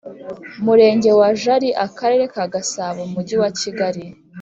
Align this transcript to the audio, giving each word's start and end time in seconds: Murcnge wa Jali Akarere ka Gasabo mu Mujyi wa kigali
Murcnge 0.63 1.11
wa 1.19 1.29
Jali 1.41 1.69
Akarere 1.85 2.23
ka 2.33 2.43
Gasabo 2.53 2.99
mu 3.05 3.11
Mujyi 3.13 3.35
wa 3.41 3.49
kigali 3.59 4.03